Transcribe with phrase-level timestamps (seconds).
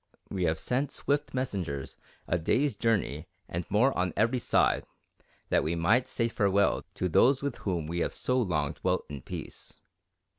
[0.31, 1.95] We have sent swift messengers
[2.27, 4.83] a day's journey and more on every side,
[5.49, 9.21] that we might say farewell to those with whom we have so long dwelt in
[9.21, 9.79] peace.